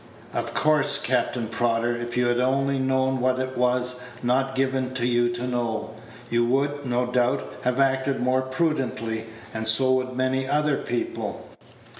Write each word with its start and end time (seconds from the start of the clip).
Of 0.33 0.55
course, 0.55 0.99
Captain 0.99 1.45
Prodder, 1.47 1.95
if 1.95 2.17
you 2.17 2.25
had 2.25 2.39
only 2.39 2.79
known 2.79 3.19
what 3.19 3.37
it 3.37 3.55
was 3.55 4.03
not 4.23 4.55
given 4.55 4.93
you 4.99 5.29
to 5.29 5.45
know, 5.45 5.91
you 6.27 6.43
would, 6.43 6.87
no 6.87 7.05
doubt, 7.05 7.47
have 7.61 7.79
acted 7.79 8.19
more 8.19 8.41
prudently; 8.41 9.25
and 9.53 9.67
so 9.67 9.91
would 9.91 10.13
many 10.17 10.47
other 10.47 10.77
people. 10.77 11.47